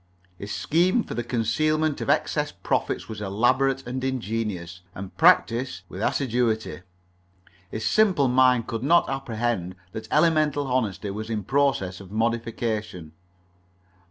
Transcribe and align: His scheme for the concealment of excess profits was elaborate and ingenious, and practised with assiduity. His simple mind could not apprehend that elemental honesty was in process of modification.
His 0.39 0.51
scheme 0.51 1.03
for 1.03 1.13
the 1.13 1.23
concealment 1.23 2.01
of 2.01 2.09
excess 2.09 2.51
profits 2.51 3.07
was 3.07 3.21
elaborate 3.21 3.85
and 3.85 4.03
ingenious, 4.03 4.81
and 4.95 5.15
practised 5.15 5.83
with 5.89 6.01
assiduity. 6.01 6.81
His 7.69 7.85
simple 7.85 8.27
mind 8.27 8.65
could 8.65 8.81
not 8.81 9.07
apprehend 9.11 9.75
that 9.91 10.07
elemental 10.11 10.65
honesty 10.65 11.11
was 11.11 11.29
in 11.29 11.43
process 11.43 11.99
of 12.01 12.11
modification. 12.11 13.11